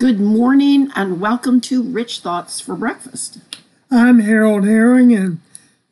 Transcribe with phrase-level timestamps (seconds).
[0.00, 3.36] Good morning and welcome to Rich Thoughts for Breakfast.
[3.90, 5.42] I'm Harold Herring, and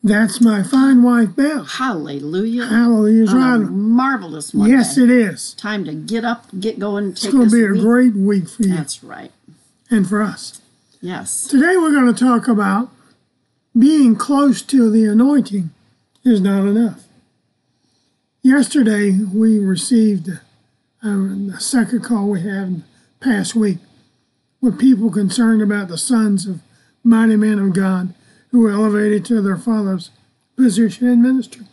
[0.02, 1.72] that's my fine wife, Bev.
[1.72, 2.64] Hallelujah.
[2.64, 3.58] Hallelujah's a right.
[3.58, 4.76] marvelous Monday.
[4.76, 5.52] Yes, it is.
[5.52, 7.82] Time to get up, get going, take It's going to be a week.
[7.82, 9.30] great week for you That's right.
[9.90, 10.62] and for us.
[11.02, 11.46] Yes.
[11.46, 12.88] Today, we're going to talk about
[13.78, 15.68] being close to the anointing
[16.24, 17.04] is not enough.
[18.40, 20.36] Yesterday, we received uh,
[21.02, 22.84] the second call we had
[23.20, 23.76] past week
[24.60, 26.60] with people concerned about the sons of
[27.04, 28.14] mighty men of God
[28.50, 30.10] who were elevated to their father's
[30.56, 31.66] position in ministry.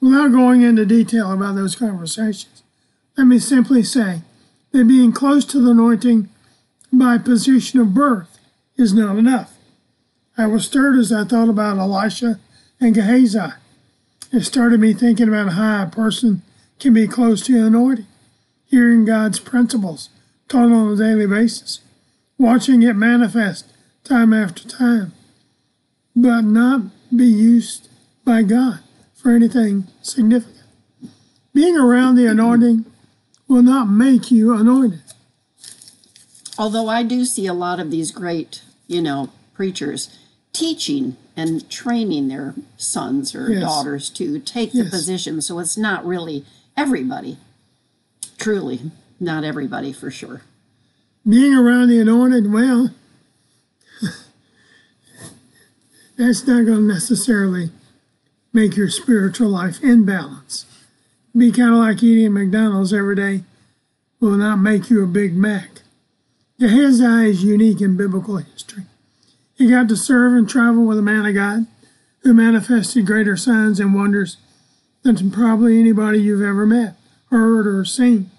[0.00, 2.62] Without going into detail about those conversations,
[3.16, 4.22] let me simply say
[4.70, 6.28] that being close to the anointing
[6.92, 8.38] by position of birth
[8.76, 9.54] is not enough.
[10.36, 12.38] I was stirred as I thought about Elisha
[12.80, 13.54] and Gehazi.
[14.32, 16.42] It started me thinking about how a person
[16.78, 18.06] can be close to the anointing,
[18.66, 20.10] hearing God's principles
[20.48, 21.80] taught on a daily basis,
[22.38, 23.66] watching it manifest
[24.04, 25.12] time after time,
[26.14, 26.82] but not
[27.14, 27.88] be used
[28.24, 28.80] by God
[29.14, 30.54] for anything significant.
[31.52, 32.84] Being around the anointing
[33.48, 35.02] will not make you anointed.
[36.56, 40.16] Although I do see a lot of these great, you know, preachers
[40.52, 43.62] teaching and training their sons or Yes.
[43.62, 45.40] daughters to take the position.
[45.40, 46.44] So it's not really
[46.76, 47.38] everybody.
[48.38, 50.42] Truly, not everybody for sure.
[51.26, 52.90] Being around the anointed, well,
[56.18, 57.70] that's not going to necessarily
[58.52, 60.66] make your spiritual life in balance.
[61.36, 63.42] Be kind of like eating McDonald's every day
[64.20, 65.82] will not make you a Big Mac.
[66.58, 68.84] Gehazi is unique in biblical history.
[69.56, 71.66] He got to serve and travel with a man of God
[72.20, 74.36] who manifested greater signs and wonders
[75.02, 76.96] than probably anybody you've ever met,
[77.30, 78.30] heard, or seen.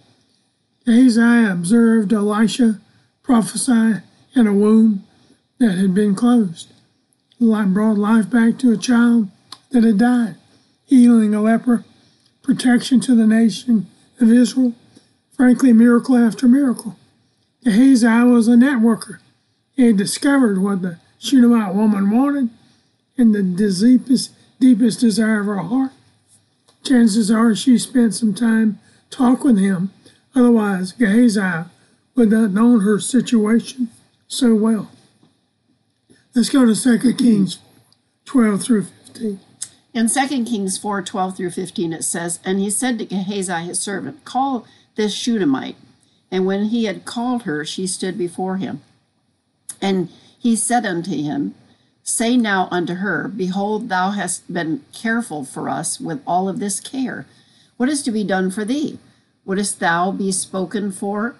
[0.85, 2.79] Gehazi observed Elisha
[3.23, 4.01] prophesy
[4.35, 5.03] in a womb
[5.59, 6.71] that had been closed.
[7.39, 9.29] Li- brought life back to a child
[9.71, 10.35] that had died,
[10.85, 11.85] healing a leper,
[12.41, 13.87] protection to the nation
[14.19, 14.73] of Israel.
[15.35, 16.97] Frankly, miracle after miracle.
[17.63, 19.19] Gehazi was a networker.
[19.75, 22.49] He had discovered what the Shunammite woman wanted
[23.17, 25.91] and the deepest, deepest desire of her heart.
[26.83, 29.91] Chances are she spent some time talk with him
[30.35, 31.69] Otherwise, Gehazi
[32.15, 33.89] would not have known her situation
[34.27, 34.91] so well.
[36.35, 37.59] Let's go to 2 Kings
[38.25, 39.39] 12 through 15.
[39.93, 43.79] In 2 Kings 4 12 through 15, it says, And he said to Gehazi his
[43.79, 45.75] servant, Call this Shunammite.
[46.31, 48.81] And when he had called her, she stood before him.
[49.81, 51.55] And he said unto him,
[52.03, 56.79] Say now unto her, Behold, thou hast been careful for us with all of this
[56.79, 57.25] care.
[57.77, 58.99] What is to be done for thee?
[59.49, 61.35] Wouldst thou be spoken for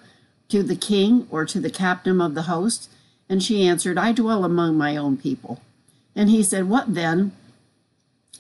[0.48, 2.90] to the king or to the captain of the host?
[3.30, 5.62] And she answered, I dwell among my own people.
[6.16, 7.34] And he said, What then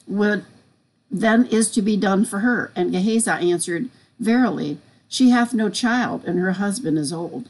[0.07, 0.45] would
[1.11, 2.71] then is to be done for her?
[2.75, 7.47] And Gehazi answered, Verily, she hath no child, and her husband is old.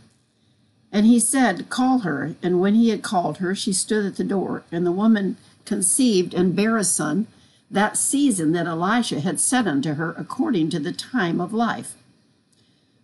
[0.91, 2.35] And he said, Call her.
[2.43, 4.63] And when he had called her, she stood at the door.
[4.73, 7.27] And the woman conceived and bare a son
[7.71, 11.95] that season that Elisha had said unto her, according to the time of life.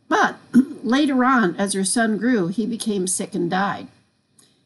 [0.07, 0.37] But
[0.83, 3.87] later on, as her son grew, he became sick and died.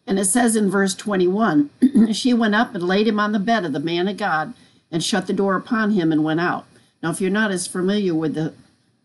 [0.05, 1.69] And it says in verse 21
[2.13, 4.53] she went up and laid him on the bed of the man of God
[4.91, 6.65] and shut the door upon him and went out.
[7.01, 8.53] Now, if you're not as familiar with the,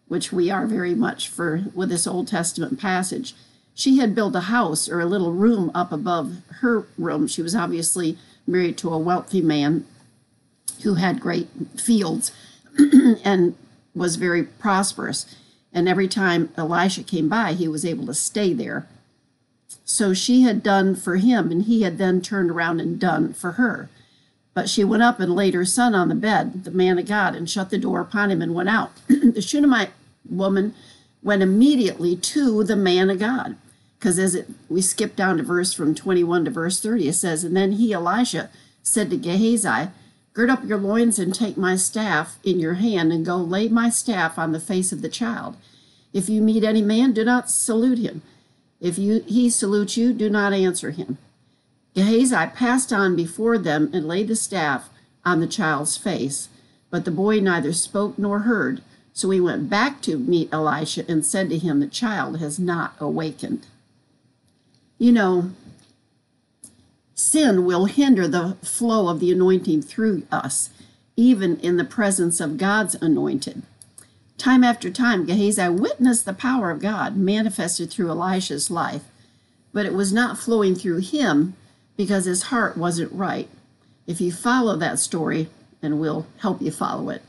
[0.09, 3.35] which we are very much for, with this Old Testament passage,
[3.75, 7.27] she had built a house or a little room up above her room.
[7.27, 8.17] She was obviously
[8.47, 9.87] married to a wealthy man
[10.83, 12.33] who had great fields
[13.25, 13.57] and
[13.95, 15.27] was very prosperous.
[15.75, 18.87] And every time Elisha came by, he was able to stay there.
[19.85, 23.53] So she had done for him, and he had then turned around and done for
[23.53, 23.91] her.
[24.55, 27.35] But she went up and laid her son on the bed, the man of God,
[27.35, 28.93] and shut the door upon him and went out.
[29.09, 29.91] the Shunammite
[30.29, 30.75] woman
[31.23, 33.57] went immediately to the man of God.
[33.99, 37.43] Because as it, we skip down to verse from 21 to verse 30, it says,
[37.43, 38.49] And then he, Elisha,
[38.83, 39.91] said to Gehazi,
[40.35, 43.89] Gird up your loins and take my staff in your hand, and go lay my
[43.89, 45.57] staff on the face of the child.
[46.13, 48.23] If you meet any man, do not salute him.
[48.81, 51.19] If you, he salutes you, do not answer him.
[51.95, 54.91] Gehazi passed on before them and laid the staff
[55.25, 56.49] on the child's face.
[56.91, 58.83] But the boy neither spoke nor heard.
[59.13, 62.95] So he went back to meet Elisha and said to him, The child has not
[62.99, 63.67] awakened.
[64.99, 65.53] You know,
[67.15, 70.71] sin will hinder the flow of the anointing through us,
[71.17, 73.63] even in the presence of God's anointed.
[74.37, 79.03] Time after time, Gehazi witnessed the power of God manifested through Elisha's life,
[79.73, 81.55] but it was not flowing through him
[81.97, 83.49] because his heart wasn't right.
[84.07, 85.49] If you follow that story,
[85.81, 87.23] and we'll help you follow it,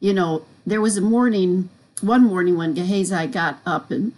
[0.00, 1.68] you know, there was a morning,
[2.00, 4.12] one morning when Gehazi got up and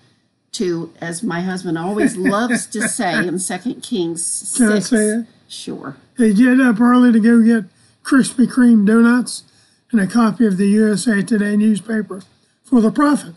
[0.59, 4.57] to, as my husband always loves to say in Second Kings 6.
[4.59, 5.27] Can I say it?
[5.49, 5.97] Sure.
[6.17, 7.71] He get up early to go get
[8.03, 9.45] Krispy Kreme donuts
[9.93, 12.23] and a copy of the USA Today newspaper
[12.65, 13.35] for the prophet.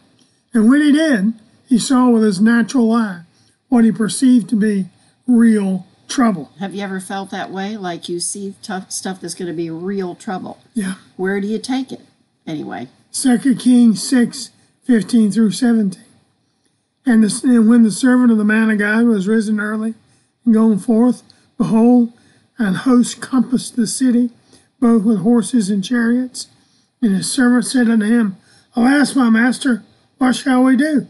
[0.53, 1.33] And when he did,
[1.67, 3.21] he saw with his natural eye
[3.69, 4.89] what he perceived to be
[5.27, 6.51] real trouble.
[6.59, 7.77] Have you ever felt that way?
[7.77, 10.59] Like you see tough stuff that's going to be real trouble.
[10.73, 10.95] Yeah.
[11.15, 12.01] Where do you take it?
[12.45, 14.49] Anyway, Second Kings 6,
[14.83, 16.03] 15 through 17.
[17.05, 19.95] And, the, and when the servant of the man of God was risen early
[20.45, 21.23] and gone forth,
[21.57, 22.13] behold,
[22.57, 24.29] an host compassed the city,
[24.79, 26.47] both with horses and chariots.
[27.01, 28.37] And his servant said unto him,
[28.75, 29.83] Alas, my master,
[30.19, 31.07] what shall we do?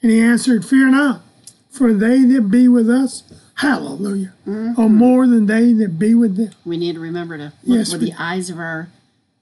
[0.00, 1.22] And he answered, Fear not,
[1.70, 3.24] for they that be with us,
[3.56, 4.94] hallelujah, are mm-hmm.
[4.94, 6.50] more than they that be with them.
[6.64, 8.88] we need to remember to look Yes, with we- the eyes of our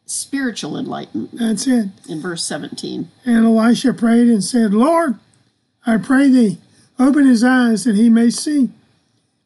[0.06, 1.88] spiritual enlightenment That's it.
[2.08, 3.10] in verse 17.
[3.26, 5.18] And Elisha prayed and said, Lord,
[5.86, 6.58] I pray thee,
[6.98, 8.70] open his eyes that he may see.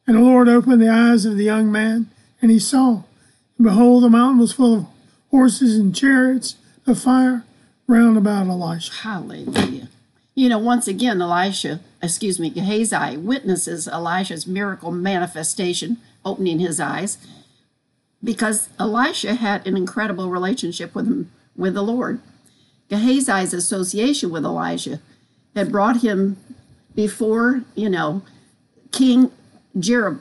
[0.07, 2.09] And the Lord opened the eyes of the young man,
[2.41, 3.03] and he saw.
[3.57, 4.85] And behold, the mountain was full of
[5.29, 6.55] horses and chariots
[6.87, 7.45] of fire
[7.87, 8.91] round about Elisha.
[8.91, 9.89] Hallelujah.
[10.33, 17.17] You know, once again, Elisha, excuse me, Gehazi witnesses Elisha's miracle manifestation, opening his eyes,
[18.23, 22.19] because Elisha had an incredible relationship with him, with the Lord.
[22.89, 24.99] Gehazi's association with Elijah
[25.55, 26.37] had brought him
[26.95, 28.21] before, you know,
[28.91, 29.31] King
[29.77, 30.19] Jer-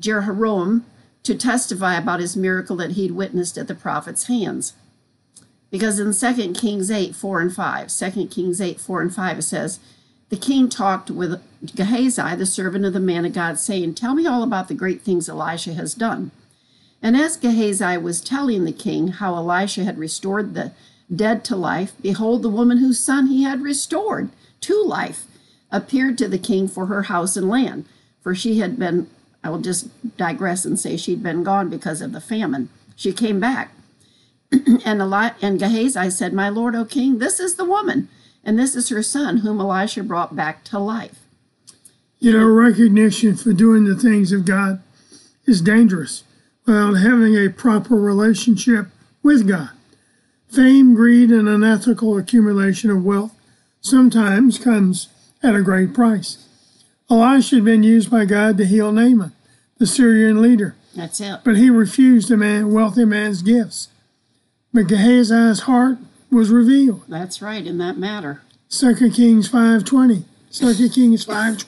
[0.00, 0.84] Jehoram
[1.22, 4.74] to testify about his miracle that he'd witnessed at the prophet's hands.
[5.70, 9.42] Because in 2 Kings 8, 4 and 5, 2 Kings 8, 4 and 5, it
[9.42, 9.80] says,
[10.28, 11.40] The king talked with
[11.74, 15.02] Gehazi, the servant of the man of God, saying, Tell me all about the great
[15.02, 16.30] things Elisha has done.
[17.00, 20.72] And as Gehazi was telling the king how Elisha had restored the
[21.14, 24.28] dead to life, behold, the woman whose son he had restored
[24.62, 25.26] to life
[25.70, 27.86] appeared to the king for her house and land.
[28.20, 29.08] For she had been,
[29.42, 32.68] I will just digress and say she'd been gone because of the famine.
[32.94, 33.72] She came back.
[34.52, 38.08] and, Eli- and Gehazi said, My lord, O king, this is the woman,
[38.44, 41.20] and this is her son, whom Elisha brought back to life.
[42.18, 44.80] You know, recognition for doing the things of God
[45.46, 46.22] is dangerous
[46.66, 48.86] without having a proper relationship
[49.22, 49.70] with God.
[50.48, 53.34] Fame, greed, and unethical accumulation of wealth
[53.82, 55.08] sometimes comes
[55.42, 56.48] at a great price.
[57.10, 59.32] Elisha had been used by God to heal Naaman,
[59.78, 61.40] the Syrian leader, That's it.
[61.44, 63.88] but he refused the man, wealthy man's gifts.
[64.72, 65.98] But Gehazi's heart
[66.30, 67.02] was revealed.
[67.08, 68.40] That's right in that matter.
[68.70, 70.24] 2 Kings 5.20.
[70.52, 71.66] 2 Kings 5.20.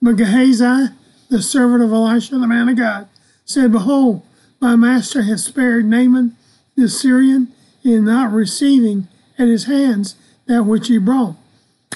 [0.00, 0.94] But Gehazi,
[1.28, 3.08] the servant of Elisha, the man of God,
[3.44, 4.22] said, Behold,
[4.60, 6.36] my master has spared Naaman
[6.76, 7.48] the Syrian
[7.84, 10.14] in not receiving at his hands
[10.48, 11.36] that which he brought.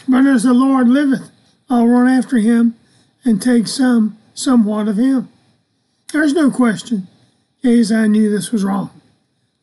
[0.09, 1.31] But as the Lord liveth,
[1.69, 2.77] I'll run after him
[3.25, 5.29] and take some, somewhat of him.
[6.13, 7.09] There's no question
[7.63, 8.91] Gehazi knew this was wrong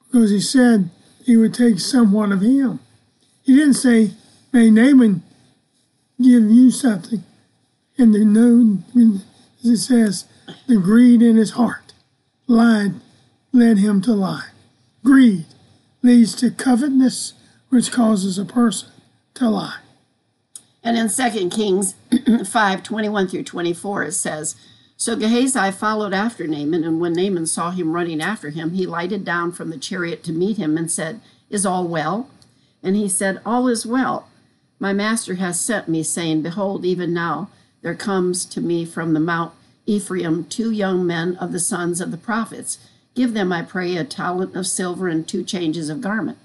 [0.06, 0.90] because he said
[1.26, 2.80] he would take somewhat of him.
[3.44, 4.12] He didn't say,
[4.52, 5.22] May Naaman
[6.22, 7.24] give you something.
[7.98, 8.84] And the known,
[9.64, 10.26] as it says,
[10.68, 11.94] the greed in his heart
[12.48, 12.94] lied,
[13.52, 14.48] led him to lie.
[15.04, 15.46] Greed
[16.02, 17.34] leads to covetousness,
[17.70, 18.90] which causes a person
[19.36, 19.80] to lie.
[20.84, 21.96] And in 2 Kings
[22.48, 24.56] 5 21 through 24, it says,
[24.98, 29.24] So Gehazi followed after Naaman, and when Naaman saw him running after him, he lighted
[29.24, 32.30] down from the chariot to meet him and said, Is all well?
[32.82, 34.30] And he said, All is well.
[34.80, 37.50] My master has sent me, saying, Behold, even now
[37.82, 39.54] there comes to me from the Mount
[39.86, 42.78] Ephraim two young men of the sons of the prophets.
[43.16, 46.38] Give them, I pray, a talent of silver and two changes of garment.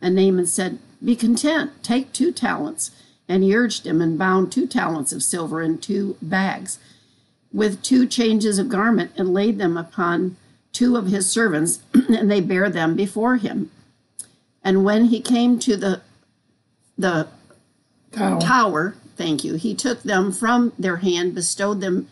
[0.00, 2.90] And Naaman said, Be content, take two talents.
[3.28, 6.78] And he urged him and bound two talents of silver in two bags
[7.52, 10.36] with two changes of garment and laid them upon
[10.72, 13.70] two of his servants, and they bare them before him.
[14.62, 16.02] And when he came to the
[16.96, 17.28] the
[18.12, 18.40] Tower.
[18.40, 22.08] tower, thank you, he took them from their hand, bestowed them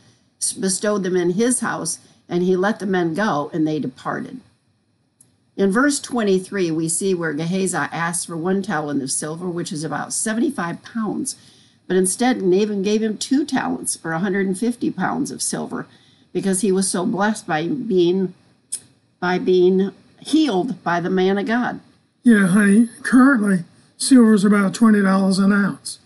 [0.60, 4.40] bestowed them in his house, and he let the men go, and they departed.
[5.58, 9.84] In verse 23, we see where Gehazi asked for one talent of silver, which is
[9.84, 11.36] about 75 pounds.
[11.86, 15.86] But instead, Naaman gave him two talents, or 150 pounds of silver,
[16.32, 18.34] because he was so blessed by being,
[19.20, 21.80] by being healed by the man of God.
[22.22, 23.64] Yeah, honey, currently
[23.98, 25.98] Silver is about twenty dollars an ounce.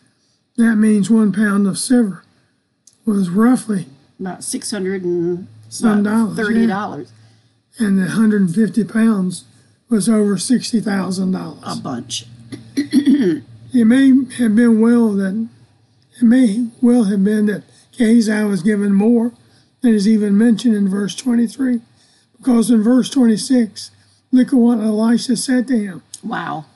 [0.56, 2.24] That means one pound of silver
[3.04, 3.86] was roughly
[4.18, 6.66] About six hundred and Some dollars, thirty yeah.
[7.78, 9.44] And the 150 pounds
[9.88, 11.58] was over $60,000.
[11.62, 12.26] a bunch.
[13.74, 15.48] It may have been well that
[16.20, 17.64] it may well have been that
[17.96, 19.32] Gehazi was given more
[19.80, 21.80] than is even mentioned in verse 23,
[22.36, 23.90] because in verse 26,
[24.30, 26.02] look at what Elisha said to him.
[26.22, 26.66] Wow.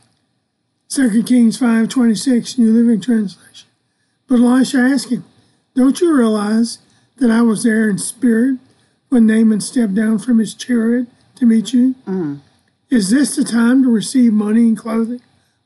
[0.88, 3.68] 2 Kings 5:26, New Living Translation.
[4.26, 5.24] But Elisha asked him,
[5.74, 6.78] "Don't you realize
[7.18, 8.58] that I was there in spirit
[9.08, 11.94] when Naaman stepped down from his chariot to meet you?
[12.06, 12.36] Mm-hmm.
[12.90, 15.20] Is this the time to receive money and clothing,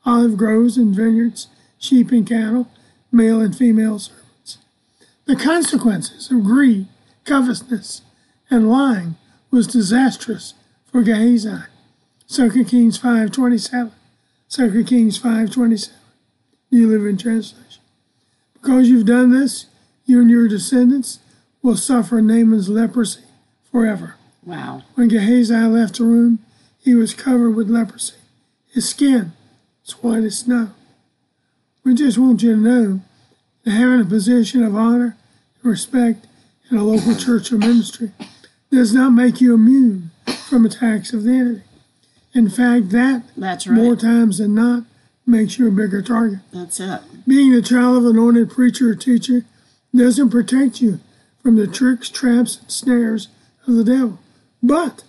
[0.05, 2.67] olive groves and vineyards, sheep and cattle,
[3.11, 4.57] male and female servants?"
[5.25, 6.87] The consequences of greed,
[7.25, 8.01] covetousness,
[8.49, 9.15] and lying
[9.49, 10.53] was disastrous
[10.85, 11.63] for Gehazi.
[12.27, 13.91] 2 Kings 5:27.
[14.49, 15.91] 2 Kings 5.27,
[16.71, 17.81] New Living Translation.
[18.53, 19.67] Because you've done this,
[20.05, 21.19] you and your descendants
[21.61, 23.21] will suffer Naaman's leprosy
[23.71, 24.15] forever.
[24.43, 24.83] Wow.
[24.95, 26.39] When Gehazi left the room,
[26.79, 28.15] he was covered with leprosy.
[28.73, 29.33] His skin
[29.85, 30.71] was white as snow.
[31.83, 33.01] We just want you to know
[33.63, 35.17] that having a position of honor
[35.61, 36.27] and respect
[36.69, 38.11] in a local church or ministry
[38.71, 40.11] does not make you immune
[40.47, 41.61] from attacks of the enemy.
[42.33, 43.75] In fact, that That's right.
[43.75, 44.83] more times than not
[45.25, 46.39] makes you a bigger target.
[46.53, 47.01] That's it.
[47.27, 49.45] Being the child of an anointed preacher or teacher
[49.93, 50.99] doesn't protect you
[51.43, 53.27] from the tricks, traps, and snares
[53.67, 54.19] of the devil,
[54.61, 55.03] but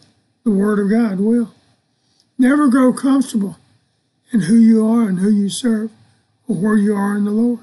[0.44, 1.54] the Word of God will.
[2.38, 3.58] Never grow comfortable
[4.32, 5.90] in who you are and who you serve
[6.48, 7.60] or where you are in the Lord.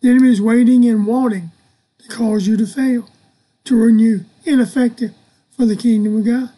[0.00, 1.50] The enemy is waiting and wanting
[1.98, 3.08] to cause you to fail,
[3.64, 5.12] to run you ineffective
[5.56, 6.50] for the kingdom of God,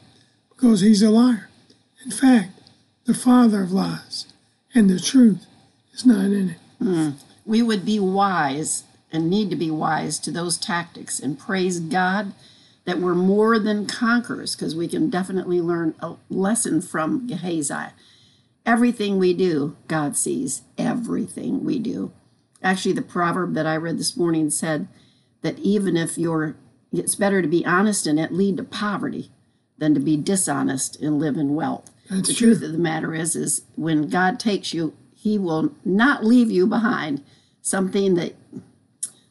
[0.51, 1.49] because he's a liar.
[2.05, 2.61] In fact,
[3.05, 4.27] the father of lies,
[4.75, 5.47] and the truth
[5.93, 6.59] is not in it.
[6.79, 7.11] Hmm.
[7.45, 12.33] We would be wise and need to be wise to those tactics and praise God
[12.85, 17.93] that we're more than conquerors because we can definitely learn a lesson from Gehazi.
[18.67, 22.13] Everything we do, God sees everything we do.
[22.63, 24.89] Actually, the proverb that I read this morning said
[25.43, 26.57] that even if you're,
[26.93, 29.31] it's better to be honest and it lead to poverty
[29.79, 31.91] than to be dishonest and live in wealth.
[32.09, 32.49] That's the true.
[32.49, 36.67] truth of the matter is, is when God takes you, He will not leave you
[36.67, 37.25] behind.
[37.63, 38.35] Something that,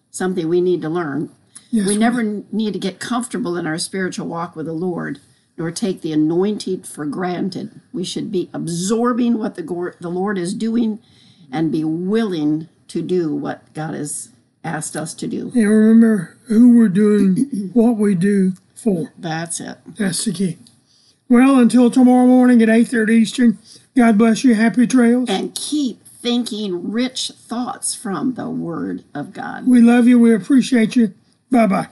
[0.09, 1.29] something we need to learn.
[1.71, 5.19] Yes, we never need to get comfortable in our spiritual walk with the Lord,
[5.57, 7.81] nor take the anointed for granted.
[7.93, 10.99] We should be absorbing what the, the Lord is doing
[11.51, 14.29] and be willing to do what God has
[14.63, 15.51] asked us to do.
[15.55, 19.13] And remember who we're doing what we do for.
[19.17, 19.77] That's it.
[19.97, 20.57] That's the key.
[21.27, 23.59] Well, until tomorrow morning at 8.30 Eastern,
[23.95, 24.55] God bless you.
[24.55, 25.29] Happy trails.
[25.29, 29.67] And keep thinking rich thoughts from the Word of God.
[29.67, 30.17] We love you.
[30.19, 31.13] We appreciate you.
[31.51, 31.89] 爸爸